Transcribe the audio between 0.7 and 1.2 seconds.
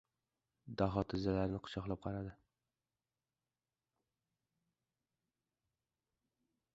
Daho